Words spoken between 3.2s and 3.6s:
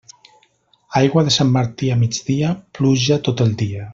tot el